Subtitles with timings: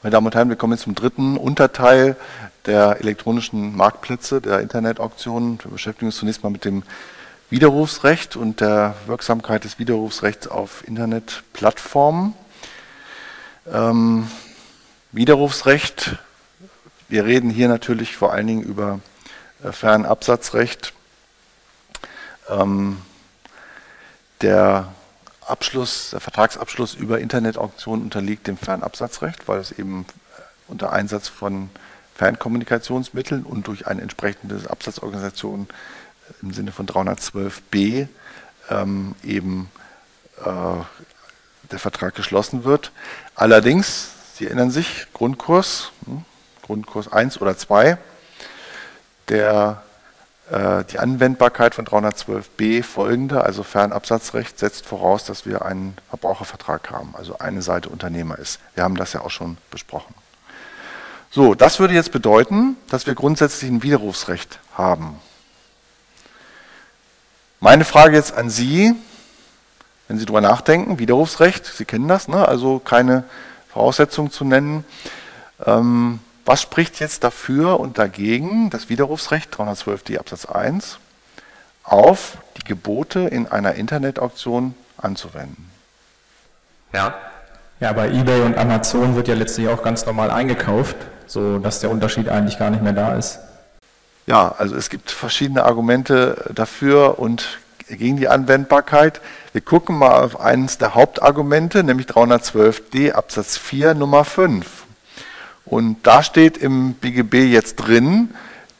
[0.00, 2.14] Meine Damen und Herren, wir kommen jetzt zum dritten Unterteil
[2.66, 5.58] der elektronischen Marktplätze, der Internetauktionen.
[5.60, 6.84] Wir beschäftigen uns zunächst mal mit dem
[7.50, 12.34] Widerrufsrecht und der Wirksamkeit des Widerrufsrechts auf Internetplattformen.
[13.66, 14.30] Ähm,
[15.10, 16.14] Widerrufsrecht,
[17.08, 19.00] wir reden hier natürlich vor allen Dingen über
[19.64, 20.92] äh, Fernabsatzrecht.
[22.48, 22.98] Ähm,
[24.42, 24.92] der
[25.50, 30.06] Abschluss, der Vertragsabschluss über Internetauktionen unterliegt dem Fernabsatzrecht, weil es eben
[30.36, 31.70] äh, unter Einsatz von
[32.14, 38.08] Fernkommunikationsmitteln und durch eine entsprechende Absatzorganisation äh, im Sinne von 312b
[38.70, 39.70] ähm, eben
[40.44, 40.82] äh,
[41.70, 42.92] der Vertrag geschlossen wird.
[43.34, 46.24] Allerdings, Sie erinnern sich, Grundkurs, hm,
[46.62, 47.98] Grundkurs 1 oder 2,
[49.28, 49.82] der
[50.50, 57.38] die Anwendbarkeit von 312b folgende, also Fernabsatzrecht, setzt voraus, dass wir einen Verbrauchervertrag haben, also
[57.38, 58.58] eine Seite Unternehmer ist.
[58.74, 60.14] Wir haben das ja auch schon besprochen.
[61.30, 65.20] So, das würde jetzt bedeuten, dass wir grundsätzlich ein Widerrufsrecht haben.
[67.60, 68.94] Meine Frage jetzt an Sie,
[70.06, 72.48] wenn Sie darüber nachdenken, Widerrufsrecht, Sie kennen das, ne?
[72.48, 73.24] also keine
[73.68, 74.84] Voraussetzungen zu nennen.
[75.66, 80.98] Ähm, was spricht jetzt dafür und dagegen, das Widerrufsrecht 312d Absatz 1
[81.84, 85.70] auf die Gebote in einer Internetauktion anzuwenden?
[86.94, 87.14] Ja.
[87.80, 91.90] Ja, bei eBay und Amazon wird ja letztlich auch ganz normal eingekauft, so dass der
[91.90, 93.40] Unterschied eigentlich gar nicht mehr da ist.
[94.26, 97.58] Ja, also es gibt verschiedene Argumente dafür und
[97.90, 99.20] gegen die Anwendbarkeit.
[99.52, 104.87] Wir gucken mal auf eines der Hauptargumente, nämlich 312d Absatz 4 Nummer 5.
[105.68, 108.34] Und da steht im BGB jetzt drin,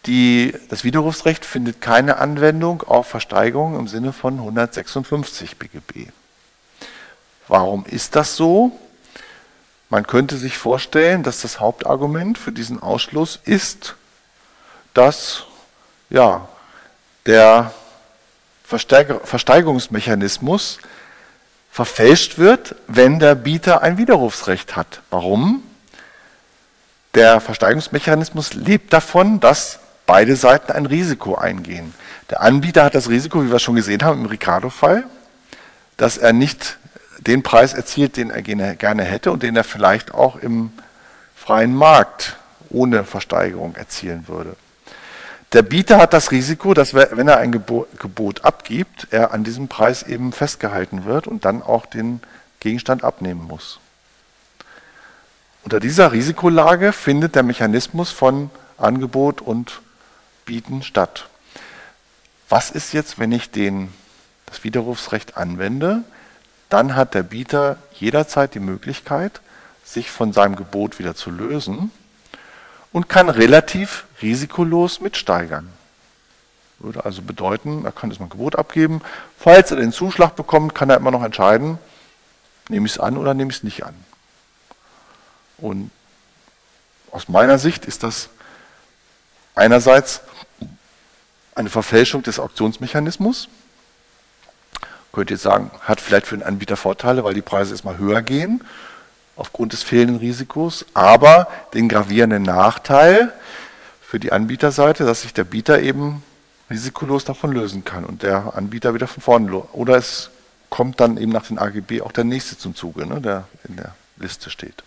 [0.06, 6.06] die, das Widerrufsrecht findet keine Anwendung auf Versteigerung im Sinne von 156 BGB.
[7.46, 8.72] Warum ist das so?
[9.90, 13.96] Man könnte sich vorstellen, dass das Hauptargument für diesen Ausschluss ist,
[14.94, 15.44] dass
[16.08, 16.48] ja,
[17.26, 17.74] der
[18.64, 20.78] Versteigerungsmechanismus
[21.70, 25.02] verfälscht wird, wenn der Bieter ein Widerrufsrecht hat.
[25.10, 25.64] Warum?
[27.18, 31.92] Der Versteigerungsmechanismus lebt davon, dass beide Seiten ein Risiko eingehen.
[32.30, 35.02] Der Anbieter hat das Risiko, wie wir schon gesehen haben im Ricardo-Fall,
[35.96, 36.78] dass er nicht
[37.18, 40.70] den Preis erzielt, den er gerne hätte und den er vielleicht auch im
[41.34, 42.36] freien Markt
[42.70, 44.54] ohne Versteigerung erzielen würde.
[45.54, 50.04] Der Bieter hat das Risiko, dass wenn er ein Gebot abgibt, er an diesem Preis
[50.04, 52.20] eben festgehalten wird und dann auch den
[52.60, 53.80] Gegenstand abnehmen muss.
[55.64, 59.80] Unter dieser Risikolage findet der Mechanismus von Angebot und
[60.44, 61.28] Bieten statt.
[62.48, 63.92] Was ist jetzt, wenn ich den,
[64.46, 66.04] das Widerrufsrecht anwende?
[66.68, 69.40] Dann hat der Bieter jederzeit die Möglichkeit,
[69.84, 71.90] sich von seinem Gebot wieder zu lösen
[72.92, 75.68] und kann relativ risikolos mitsteigern.
[76.78, 79.00] Würde also bedeuten, er kann das mal Gebot abgeben.
[79.36, 81.78] Falls er den Zuschlag bekommt, kann er immer noch entscheiden,
[82.68, 83.94] nehme ich es an oder nehme ich es nicht an.
[85.58, 85.90] Und
[87.10, 88.28] aus meiner Sicht ist das
[89.54, 90.20] einerseits
[91.54, 93.48] eine Verfälschung des Auktionsmechanismus.
[95.12, 98.62] Könnte jetzt sagen, hat vielleicht für den Anbieter Vorteile, weil die Preise erstmal höher gehen
[99.38, 103.32] aufgrund des fehlenden Risikos, aber den gravierenden Nachteil
[104.02, 106.22] für die Anbieterseite, dass sich der Bieter eben
[106.70, 109.56] risikolos davon lösen kann und der Anbieter wieder von vorne.
[109.72, 110.30] Oder es
[110.70, 113.94] kommt dann eben nach den AGB auch der nächste zum Zuge, ne, der in der
[114.16, 114.82] Liste steht.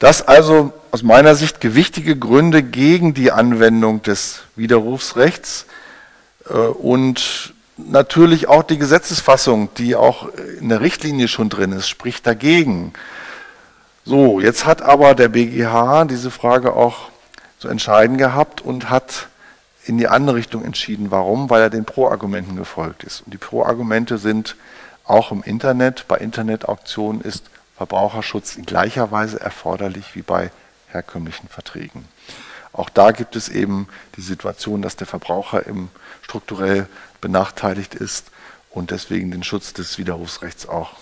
[0.00, 5.66] Das also aus meiner Sicht gewichtige Gründe gegen die Anwendung des Widerrufsrechts
[6.48, 12.26] äh, und natürlich auch die Gesetzesfassung, die auch in der Richtlinie schon drin ist, spricht
[12.26, 12.94] dagegen.
[14.06, 17.10] So, jetzt hat aber der BGH diese Frage auch
[17.58, 19.28] zu entscheiden gehabt und hat
[19.84, 21.10] in die andere Richtung entschieden.
[21.10, 21.50] Warum?
[21.50, 23.20] Weil er den Pro-Argumenten gefolgt ist.
[23.20, 24.56] Und die Pro-Argumente sind
[25.04, 27.50] auch im Internet, bei Internetauktionen ist
[27.80, 30.50] Verbraucherschutz in gleicher Weise erforderlich wie bei
[30.88, 32.06] herkömmlichen Verträgen.
[32.74, 35.88] Auch da gibt es eben die Situation, dass der Verbraucher im
[36.20, 36.88] strukturell
[37.22, 38.32] benachteiligt ist
[38.68, 40.92] und deswegen den Schutz des Widerrufsrechts auch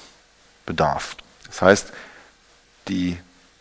[0.67, 1.17] bedarf.
[1.49, 1.93] Das heißt,
[2.87, 3.19] die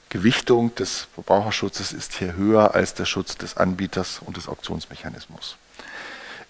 [0.10, 5.58] Gewichtung des Verbraucherschutzes ist hier höher als der Schutz des Anbieters und des Auktionsmechanismus.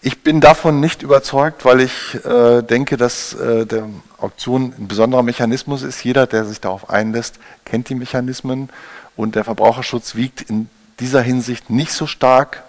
[0.01, 3.89] Ich bin davon nicht überzeugt, weil ich äh, denke, dass äh, der
[4.19, 6.03] Auktion ein besonderer Mechanismus ist.
[6.03, 8.69] Jeder, der sich darauf einlässt, kennt die Mechanismen
[9.15, 12.63] und der Verbraucherschutz wiegt in dieser Hinsicht nicht so stark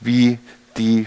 [0.00, 0.38] wie
[0.76, 1.06] die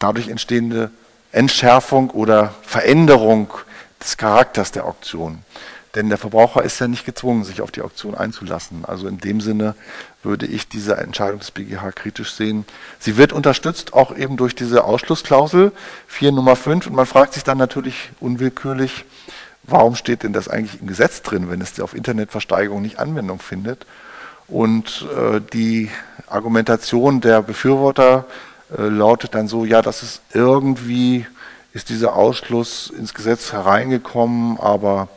[0.00, 0.90] dadurch entstehende
[1.30, 3.52] Entschärfung oder Veränderung
[4.00, 5.42] des Charakters der Auktion.
[5.94, 8.84] Denn der Verbraucher ist ja nicht gezwungen, sich auf die Auktion einzulassen.
[8.84, 9.74] Also in dem Sinne
[10.22, 12.64] würde ich diese Entscheidung des BGH kritisch sehen.
[12.98, 15.72] Sie wird unterstützt auch eben durch diese Ausschlussklausel
[16.08, 19.04] 4 Nummer 5 und man fragt sich dann natürlich unwillkürlich,
[19.62, 23.86] warum steht denn das eigentlich im Gesetz drin, wenn es auf Internetversteigerung nicht Anwendung findet?
[24.48, 25.90] Und äh, die
[26.26, 28.26] Argumentation der Befürworter
[28.76, 31.26] äh, lautet dann so, ja, das ist irgendwie,
[31.72, 35.08] ist dieser Ausschluss ins Gesetz hereingekommen, aber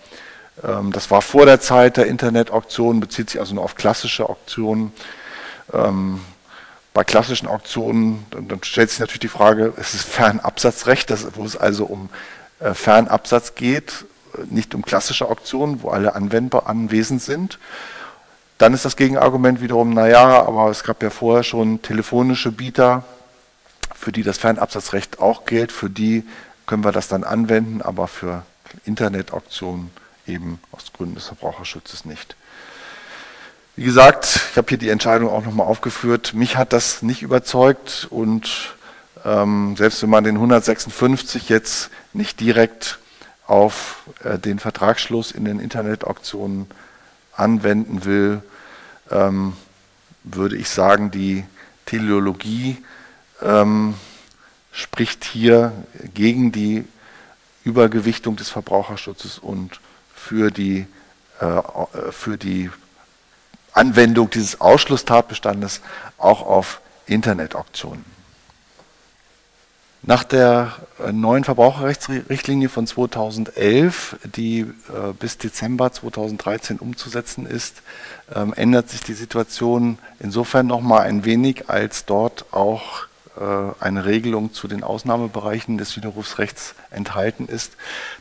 [0.62, 4.92] das war vor der Zeit der Internetauktionen, bezieht sich also nur auf klassische Auktionen.
[5.74, 6.21] Ähm,
[6.94, 11.86] bei klassischen Auktionen, dann stellt sich natürlich die Frage, es ist Fernabsatzrecht, wo es also
[11.86, 12.09] um
[12.59, 14.06] äh, Fernabsatz geht,
[14.50, 17.60] nicht um klassische Auktionen, wo alle Anwender anwesend sind.
[18.57, 23.03] Dann ist das Gegenargument wiederum, naja, aber es gab ja vorher schon telefonische Bieter,
[23.94, 26.24] für die das Fernabsatzrecht auch gilt, für die
[26.65, 28.42] können wir das dann anwenden, aber für
[28.86, 29.92] Internetauktionen
[30.27, 32.35] eben aus Gründen des Verbraucherschutzes nicht.
[33.75, 36.33] Wie gesagt, ich habe hier die Entscheidung auch nochmal aufgeführt.
[36.33, 38.75] Mich hat das nicht überzeugt und
[39.24, 43.00] ähm, selbst wenn man den 156 jetzt nicht direkt
[43.45, 46.68] auf äh, den Vertragsschluss in den Internetauktionen
[47.33, 48.41] anwenden will,
[49.12, 49.53] ähm,
[50.24, 51.45] würde ich sagen, die
[51.85, 52.77] Teleologie
[53.41, 53.94] ähm,
[54.71, 55.71] spricht hier
[56.13, 56.83] gegen die
[57.63, 59.79] Übergewichtung des Verbraucherschutzes und
[60.27, 60.85] für die,
[61.39, 61.62] äh,
[62.12, 62.69] für die
[63.74, 65.81] Anwendung dieses Ausschlusstatbestandes
[66.18, 68.03] auch auf Internetauktionen.
[70.03, 70.74] Nach der
[71.06, 77.81] äh, neuen Verbraucherrechtsrichtlinie von 2011, die äh, bis Dezember 2013 umzusetzen ist,
[78.33, 83.06] ähm, ändert sich die Situation insofern nochmal ein wenig, als dort auch
[83.80, 87.74] eine Regelung zu den Ausnahmebereichen des Widerrufsrechts enthalten ist.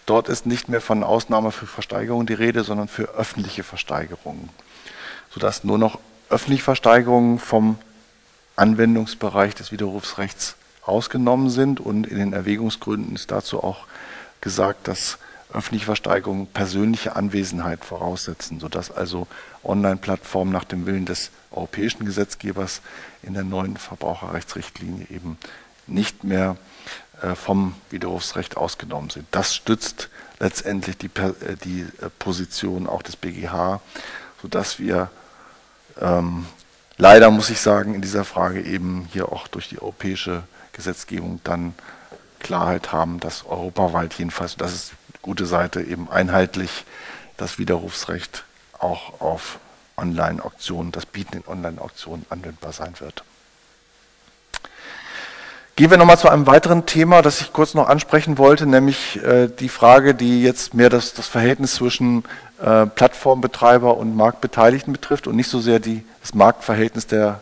[0.04, 4.50] Dort ist nicht mehr von Ausnahme für Versteigerung die Rede, sondern für öffentliche Versteigerungen,
[5.30, 5.98] sodass nur noch
[6.28, 7.78] öffentliche Versteigerungen vom
[8.56, 13.86] Anwendungsbereich des Widerrufsrechts ausgenommen sind und in den Erwägungsgründen ist dazu auch
[14.40, 15.18] gesagt, dass
[15.52, 19.26] öffentliche Versteigerungen persönliche Anwesenheit voraussetzen, sodass also
[19.64, 22.82] Online-Plattformen nach dem Willen des europäischen Gesetzgebers
[23.22, 25.38] in der neuen Verbraucherrechtsrichtlinie eben
[25.86, 26.56] nicht mehr
[27.22, 29.26] äh, vom Widerrufsrecht ausgenommen sind.
[29.30, 33.80] Das stützt letztendlich die, äh, die äh, Position auch des BGH,
[34.42, 35.10] sodass wir
[36.00, 36.46] ähm,
[36.98, 41.74] leider, muss ich sagen, in dieser Frage eben hier auch durch die europäische Gesetzgebung dann
[42.40, 44.92] Klarheit haben, dass europaweit jedenfalls, das ist
[45.26, 46.86] gute Seite, eben einheitlich
[47.36, 48.44] das Widerrufsrecht
[48.78, 49.58] auch auf
[49.96, 53.24] Online-Auktionen, das Bieten in Online-Auktionen anwendbar sein wird.
[55.74, 59.48] Gehen wir nochmal zu einem weiteren Thema, das ich kurz noch ansprechen wollte, nämlich äh,
[59.48, 62.24] die Frage, die jetzt mehr das, das Verhältnis zwischen
[62.62, 67.40] äh, Plattformbetreiber und Marktbeteiligten betrifft und nicht so sehr die, das Marktverhältnis der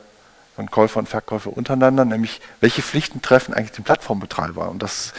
[0.57, 4.69] von Käufer und Verkäufer untereinander, nämlich welche Pflichten treffen eigentlich den Plattformbetreiber?
[4.69, 5.13] Und das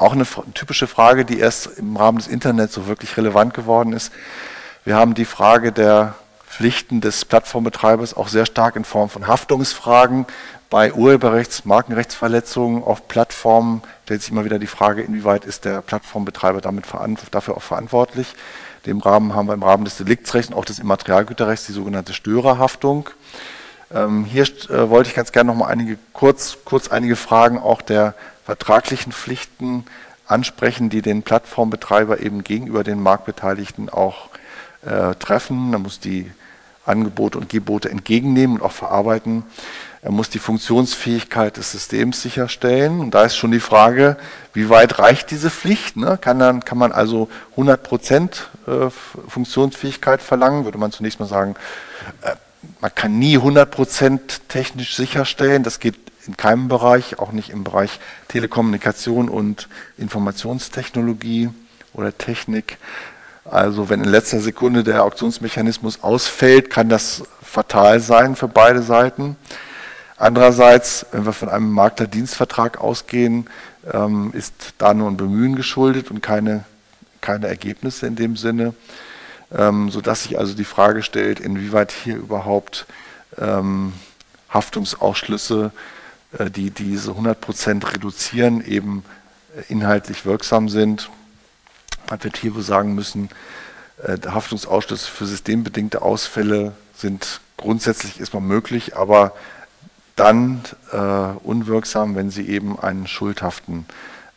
[0.00, 4.12] auch eine typische Frage, die erst im Rahmen des Internets so wirklich relevant geworden ist.
[4.84, 6.14] Wir haben die Frage der
[6.48, 10.26] Pflichten des Plattformbetreibers auch sehr stark in Form von Haftungsfragen.
[10.70, 16.60] Bei Urheberrechts-, Markenrechtsverletzungen auf Plattformen stellt sich immer wieder die Frage, inwieweit ist der Plattformbetreiber
[16.60, 16.86] damit
[17.30, 18.34] dafür auch verantwortlich.
[18.86, 23.10] Dem Rahmen haben wir im Rahmen des Deliktsrechts und auch des Immaterialgüterrechts die sogenannte Störerhaftung.
[23.92, 27.82] Ähm, hier äh, wollte ich ganz gerne noch mal einige, kurz, kurz einige Fragen auch
[27.82, 28.14] der
[28.50, 29.84] vertraglichen Pflichten
[30.26, 34.28] ansprechen, die den Plattformbetreiber eben gegenüber den Marktbeteiligten auch
[34.84, 35.72] äh, treffen.
[35.72, 36.32] Er muss die
[36.84, 39.44] Angebote und Gebote entgegennehmen und auch verarbeiten.
[40.02, 42.98] Er muss die Funktionsfähigkeit des Systems sicherstellen.
[42.98, 44.16] Und da ist schon die Frage,
[44.52, 45.96] wie weit reicht diese Pflicht?
[45.96, 46.18] Ne?
[46.20, 48.90] Kann, dann, kann man also 100 Prozent äh,
[49.28, 50.64] Funktionsfähigkeit verlangen?
[50.64, 51.54] Würde man zunächst mal sagen,
[52.22, 52.34] äh,
[52.80, 55.62] man kann nie 100% technisch sicherstellen.
[55.62, 61.50] Das geht in keinem Bereich, auch nicht im Bereich Telekommunikation und Informationstechnologie
[61.92, 62.78] oder Technik.
[63.44, 69.36] Also wenn in letzter Sekunde der Auktionsmechanismus ausfällt, kann das fatal sein für beide Seiten.
[70.16, 73.48] Andererseits, wenn wir von einem Maklerdienstvertrag ausgehen,
[73.90, 76.64] ähm, ist da nur ein Bemühen geschuldet und keine,
[77.20, 78.74] keine Ergebnisse in dem Sinne
[79.56, 82.86] ähm, sodass sich also die Frage stellt, inwieweit hier überhaupt
[83.38, 83.92] ähm,
[84.48, 85.72] Haftungsausschlüsse,
[86.38, 89.04] die diese 100 Prozent reduzieren, eben
[89.56, 91.10] äh, inhaltlich wirksam sind.
[92.08, 93.30] Man wird hier wohl sagen müssen,
[94.02, 99.34] äh, Haftungsausschlüsse für systembedingte Ausfälle sind grundsätzlich erstmal möglich, aber
[100.16, 103.86] dann äh, unwirksam, wenn sie eben einen schuldhaften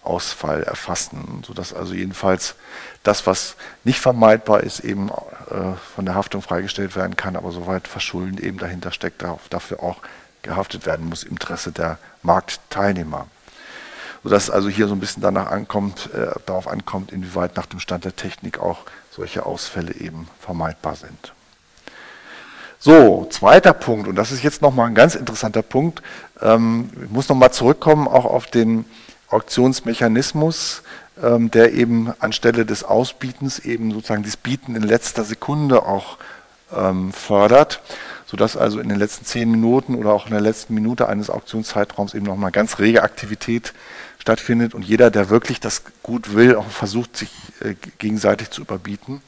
[0.01, 2.55] Ausfall erfassen, sodass also jedenfalls
[3.03, 7.88] das, was nicht vermeidbar ist, eben äh, von der Haftung freigestellt werden kann, aber soweit
[7.88, 9.97] Verschulden eben dahinter steckt, dafür auch
[10.43, 13.27] gehaftet werden muss im Interesse der Marktteilnehmer.
[14.23, 18.05] Sodass also hier so ein bisschen danach ankommt, äh, darauf ankommt, inwieweit nach dem Stand
[18.05, 18.79] der Technik auch
[19.12, 21.33] solche Ausfälle eben vermeidbar sind.
[22.79, 26.01] So, zweiter Punkt, und das ist jetzt nochmal ein ganz interessanter Punkt.
[26.41, 28.85] Ähm, ich muss nochmal zurückkommen auch auf den
[29.29, 30.83] Auktionsmechanismus,
[31.21, 36.17] ähm, der eben anstelle des Ausbietens eben sozusagen das Bieten in letzter Sekunde auch
[36.75, 37.81] ähm, fördert,
[38.34, 42.16] sodass also in den letzten zehn Minuten oder auch in der letzten Minute eines Auktionszeitraums
[42.16, 43.74] eben nochmal ganz rege Aktivität
[44.18, 47.30] stattfindet und jeder, der wirklich das gut will, auch versucht, sich
[47.62, 49.22] äh, gegenseitig zu überbieten.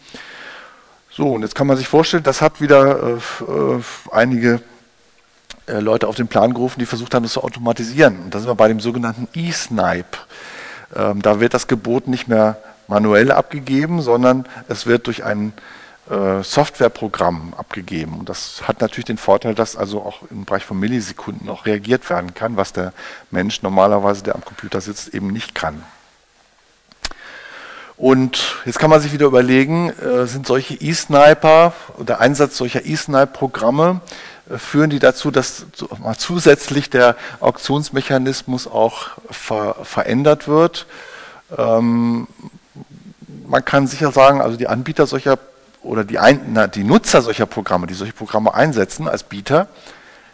[1.12, 3.82] So, und jetzt kann man sich vorstellen, das hat wieder äh, äh
[4.12, 4.60] einige
[5.68, 8.24] äh, Leute auf den Plan gerufen, die versucht haben, das zu automatisieren.
[8.24, 10.18] Und da sind wir bei dem sogenannten E-Snipe.
[10.96, 12.58] Ähm, da wird das Gebot nicht mehr
[12.88, 15.62] manuell abgegeben, sondern es wird durch ein äh,
[16.08, 18.20] Softwareprogramm abgegeben.
[18.20, 22.08] Und das hat natürlich den Vorteil, dass also auch im Bereich von Millisekunden auch reagiert
[22.12, 22.94] werden kann, was der
[23.32, 25.84] Mensch normalerweise, der am Computer sitzt, eben nicht kann.
[27.98, 34.02] Und jetzt kann man sich wieder überlegen, äh, sind solche E-Sniper, der Einsatz solcher E-Snipe-Programme
[34.50, 35.66] äh, führen die dazu, dass
[36.18, 40.88] zusätzlich der Auktionsmechanismus auch ver verändert wird.
[41.58, 42.28] Ähm,
[43.48, 45.40] man kann sicher sagen, also die Anbieter solcher
[45.86, 49.68] oder die, Ein na, die Nutzer solcher Programme, die solche Programme einsetzen als Bieter,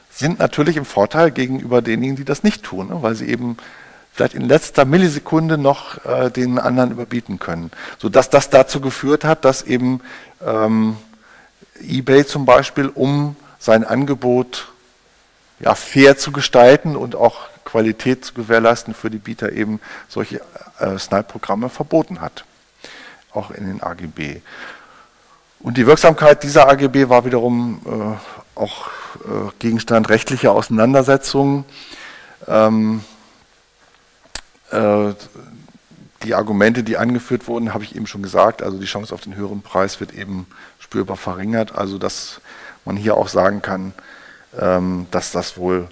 [0.10, 3.58] sind natürlich im Vorteil gegenüber denjenigen, die das nicht tun, ne, weil sie eben
[4.14, 7.72] vielleicht in letzter Millisekunde noch äh, den anderen überbieten können.
[7.98, 10.02] Sodass das dazu geführt hat, dass eben
[10.46, 10.98] ähm,
[11.82, 14.72] eBay zum Beispiel, um sein Angebot
[15.60, 19.80] ja, fair zu gestalten und auch Qualität zu gewährleisten für die Bieter eben
[20.10, 20.42] solche
[20.80, 22.44] äh, Snipe-Programme verboten hat,
[23.32, 24.42] auch in den AGB.
[25.64, 28.88] Und die Wirksamkeit dieser AGB war wiederum äh, auch
[29.20, 31.66] äh, Gegenstand rechtlicher Auseinandersetzungen.
[32.48, 33.04] Ähm,
[34.72, 35.14] äh,
[36.24, 38.64] die Argumente, die angeführt wurden, habe ich eben schon gesagt.
[38.64, 40.48] Also die Chance auf den höheren Preis wird eben
[40.80, 41.76] spürbar verringert.
[41.76, 42.42] Also dass
[42.84, 43.94] man hier auch sagen kann,
[44.60, 45.88] ähm, dass das wohl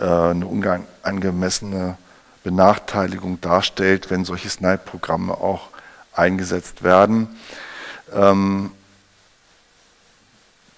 [0.00, 1.96] äh, eine unangemessene
[2.42, 5.68] Benachteiligung darstellt, wenn solche Snipe-Programme auch
[6.12, 7.28] eingesetzt werden.
[8.12, 8.70] Ähm,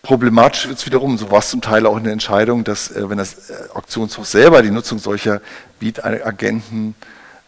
[0.09, 3.11] problematisch wird es wiederum, so war es zum Teil auch in der Entscheidung, dass äh,
[3.11, 5.43] wenn das äh, Auktionshaus selber die Nutzung solcher
[5.81, 6.95] Beat-Agenten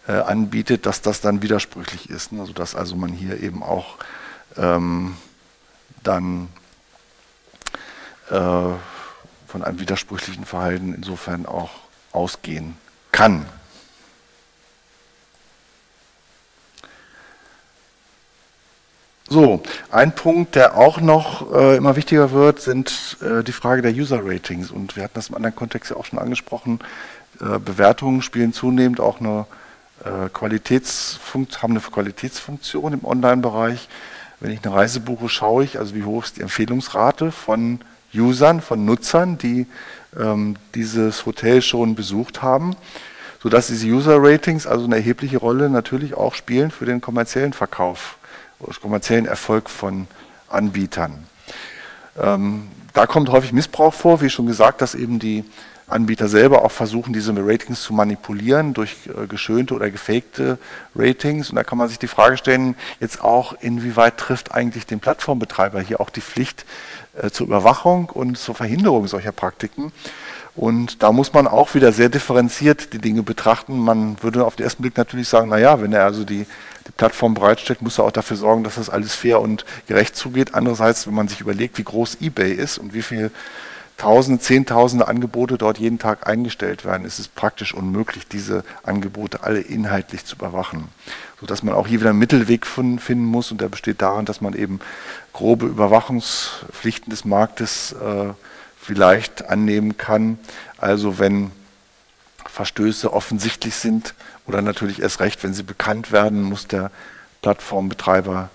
[0.06, 2.32] äh, anbietet, dass das dann widersprüchlich ist.
[2.32, 2.42] Ne?
[2.42, 3.96] Also dass also man hier eben auch
[4.58, 5.16] ähm,
[6.02, 6.48] dann
[8.28, 11.70] äh, von einem widersprüchlichen Verhalten insofern auch
[12.12, 12.76] ausgehen
[13.10, 13.46] kann.
[19.32, 23.92] So, ein Punkt, der auch noch äh, immer wichtiger wird, sind äh, die Frage der
[23.92, 24.72] User Ratings.
[24.72, 26.80] Und wir hatten das im anderen Kontext ja auch schon angesprochen.
[27.40, 29.46] Äh, Bewertungen spielen zunehmend auch eine
[30.04, 33.88] äh, Qualitätsfunktion, haben eine Qualitätsfunktion im Online-Bereich.
[34.40, 37.82] Wenn ich eine Reise buche, schaue ich, also wie hoch ist die Empfehlungsrate von
[38.12, 39.68] Usern, von Nutzern, die
[40.18, 42.74] ähm, dieses Hotel schon besucht haben,
[43.40, 48.16] sodass diese User-Ratings also eine erhebliche Rolle natürlich auch spielen für den kommerziellen Verkauf
[48.80, 50.06] kommerziellen Erfolg von
[50.48, 51.26] Anbietern.
[52.20, 55.44] Ähm, da kommt häufig Missbrauch vor, wie schon gesagt, dass eben die
[55.86, 60.58] Anbieter selber auch versuchen, diese Ratings zu manipulieren durch äh, geschönte oder gefakte
[60.94, 61.50] Ratings.
[61.50, 65.80] Und da kann man sich die Frage stellen, jetzt auch, inwieweit trifft eigentlich den Plattformbetreiber
[65.80, 66.64] hier auch die Pflicht,
[67.20, 69.92] äh, zur Überwachung und zur Verhinderung solcher Praktiken.
[70.60, 73.78] Und da muss man auch wieder sehr differenziert die Dinge betrachten.
[73.78, 76.44] Man würde auf den ersten Blick natürlich sagen, naja, wenn er also die,
[76.86, 80.54] die Plattform bereitstellt, muss er auch dafür sorgen, dass das alles fair und gerecht zugeht.
[80.54, 83.30] Andererseits, wenn man sich überlegt, wie groß eBay ist und wie viel
[83.96, 89.60] Tausende, Zehntausende Angebote dort jeden Tag eingestellt werden, ist es praktisch unmöglich, diese Angebote alle
[89.60, 90.88] inhaltlich zu überwachen.
[91.40, 94.52] Sodass man auch hier wieder einen Mittelweg finden muss und der besteht darin, dass man
[94.52, 94.80] eben
[95.32, 98.34] grobe Überwachungspflichten des Marktes äh,
[98.80, 100.38] vielleicht annehmen kann.
[100.78, 101.52] Also wenn
[102.46, 104.14] Verstöße offensichtlich sind
[104.46, 106.90] oder natürlich erst recht, wenn sie bekannt werden, muss der
[107.42, 108.50] Plattformbetreiber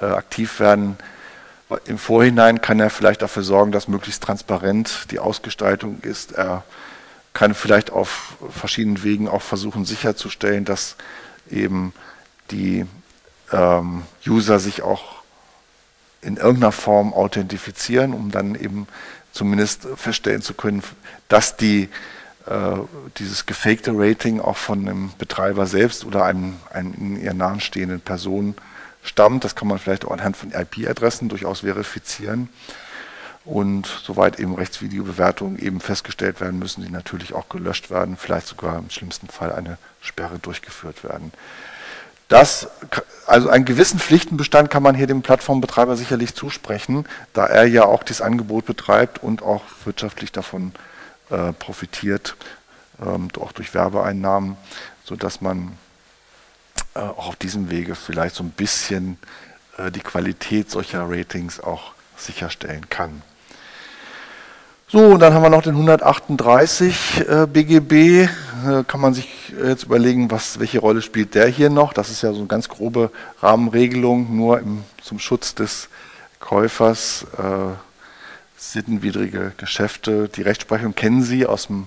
[0.00, 0.96] äh, aktiv werden.
[1.84, 6.32] Im Vorhinein kann er vielleicht dafür sorgen, dass möglichst transparent die Ausgestaltung ist.
[6.32, 6.64] Er
[7.32, 10.96] kann vielleicht auf verschiedenen Wegen auch versuchen sicherzustellen, dass
[11.48, 11.92] eben
[12.50, 12.86] die
[13.52, 15.20] ähm, User sich auch
[16.22, 18.86] in irgendeiner Form authentifizieren, um dann eben
[19.32, 20.82] zumindest feststellen zu können,
[21.28, 21.88] dass die
[22.46, 22.78] äh,
[23.18, 28.54] dieses gefakte Rating auch von einem Betreiber selbst oder einem, einem in ihr nahestehenden Person
[29.02, 29.44] stammt.
[29.44, 32.48] Das kann man vielleicht auch anhand von IP-Adressen durchaus verifizieren.
[33.44, 38.78] Und soweit eben Rechtsvideobewertungen eben festgestellt werden, müssen sie natürlich auch gelöscht werden, vielleicht sogar
[38.78, 41.32] im schlimmsten Fall eine Sperre durchgeführt werden.
[42.30, 42.68] Das,
[43.26, 48.04] also einen gewissen Pflichtenbestand kann man hier dem Plattformbetreiber sicherlich zusprechen, da er ja auch
[48.04, 50.72] dieses Angebot betreibt und auch wirtschaftlich davon
[51.30, 52.36] äh, profitiert,
[53.04, 54.56] ähm, auch durch Werbeeinnahmen,
[55.02, 55.76] sodass man
[56.94, 59.18] äh, auch auf diesem Wege vielleicht so ein bisschen
[59.76, 63.22] äh, die Qualität solcher Ratings auch sicherstellen kann.
[64.86, 67.92] So, und dann haben wir noch den 138 äh, BGB.
[67.92, 68.28] Äh,
[68.86, 71.92] kann man sich jetzt überlegen, was, welche Rolle spielt der hier noch?
[71.92, 75.88] Das ist ja so eine ganz grobe Rahmenregelung, nur im, zum Schutz des
[76.38, 77.26] Käufers.
[77.38, 77.74] Äh,
[78.60, 80.28] sittenwidrige Geschäfte.
[80.28, 81.86] Die Rechtsprechung kennen Sie aus dem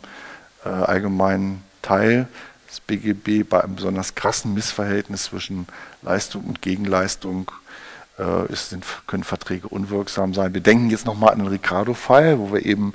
[0.66, 2.28] äh, allgemeinen Teil
[2.68, 5.68] des BGB bei einem besonders krassen Missverhältnis zwischen
[6.02, 7.52] Leistung und Gegenleistung
[8.18, 10.56] äh, ist, sind, können Verträge unwirksam sein.
[10.56, 12.94] Wir denken jetzt nochmal an den Ricardo-Fall, wo wir eben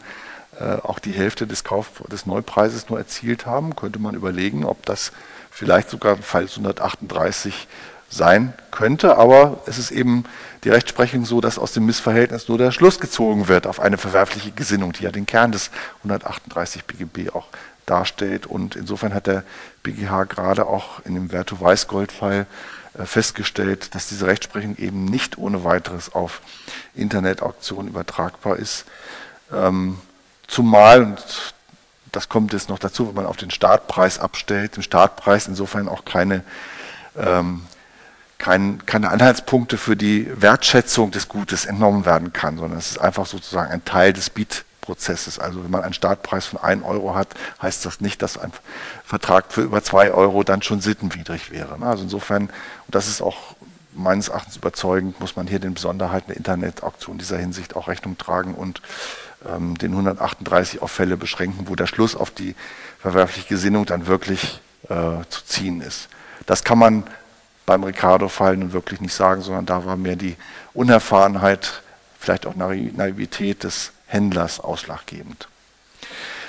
[0.64, 3.76] auch die Hälfte des, Kauf des Neupreises nur erzielt haben.
[3.76, 5.12] Könnte man überlegen, ob das
[5.50, 7.68] vielleicht sogar Fall 138
[8.10, 10.24] sein könnte, aber es ist eben
[10.64, 14.50] die Rechtsprechung so, dass aus dem Missverhältnis nur der Schluss gezogen wird auf eine verwerfliche
[14.50, 17.46] Gesinnung, die ja den Kern des 138 BGB auch
[17.84, 18.46] darstellt.
[18.46, 19.44] Und insofern hat der
[19.82, 22.46] BGH gerade auch in dem Verto-Weißgold-Fall
[22.98, 26.40] äh, festgestellt, dass diese Rechtsprechung eben nicht ohne weiteres auf
[26.94, 28.86] Internetauktionen übertragbar ist.
[29.52, 29.98] Ähm,
[30.58, 31.54] zumal, und
[32.10, 36.04] das kommt jetzt noch dazu, wenn man auf den Startpreis abstellt, dem Startpreis insofern auch
[36.04, 36.42] keine,
[37.16, 37.62] ähm,
[38.38, 43.26] kein, keine Anhaltspunkte für die Wertschätzung des Gutes entnommen werden kann, sondern es ist einfach
[43.26, 45.38] sozusagen ein Teil des Beat Prozesses.
[45.38, 47.28] Also wenn man einen Startpreis von 1 Euro hat,
[47.62, 48.52] heißt das nicht, dass ein
[49.04, 51.78] Vertrag für über 2 Euro dann schon sittenwidrig wäre.
[51.82, 53.54] Also insofern, und das ist auch
[53.94, 58.18] meines Erachtens überzeugend, muss man hier den Besonderheiten der Internetauktion in dieser Hinsicht auch Rechnung
[58.18, 58.82] tragen und
[59.48, 62.54] ähm, den 138 auf Fälle beschränken, wo der Schluss auf die
[62.98, 66.08] verwerfliche Gesinnung dann wirklich äh, zu ziehen ist.
[66.46, 67.04] Das kann man
[67.66, 70.36] beim Ricardo-Fall nun wirklich nicht sagen, sondern da war mehr die
[70.72, 71.82] Unerfahrenheit,
[72.18, 75.48] vielleicht auch Naivität des Händlers ausschlaggebend.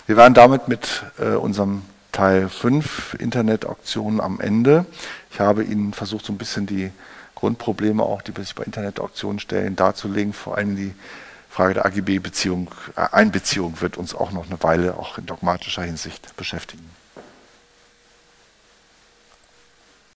[0.07, 4.85] Wir waren damit mit äh, unserem Teil 5 Internetauktionen am Ende.
[5.31, 6.91] Ich habe Ihnen versucht, so ein bisschen die
[7.35, 10.33] Grundprobleme auch, die sich bei Internetauktionen stellen, darzulegen.
[10.33, 10.93] Vor allem die
[11.49, 16.35] Frage der AGB-Beziehung, äh, Einbeziehung wird uns auch noch eine Weile auch in dogmatischer Hinsicht
[16.37, 16.89] beschäftigen.